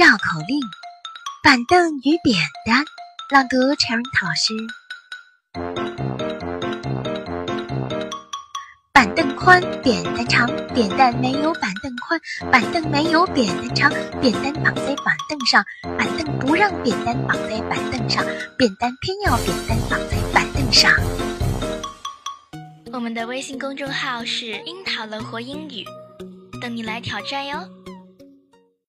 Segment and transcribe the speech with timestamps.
[0.00, 0.58] 绕口令：
[1.42, 2.82] 板凳与扁担。
[3.30, 4.54] 朗读：Cherry 老师。
[8.94, 12.18] 板凳宽，扁担长，扁担没有板凳宽，
[12.50, 13.92] 板凳没有扁担长，
[14.22, 15.62] 扁担绑在板凳上，
[15.98, 18.24] 板凳不让扁担绑在板凳上，
[18.56, 20.90] 扁担偏要扁担绑在板凳上。
[22.90, 25.84] 我们的微信公众号是“樱桃乐活英语”，
[26.58, 27.68] 等你来挑战哟。